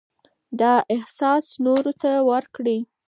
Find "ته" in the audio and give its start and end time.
2.01-2.11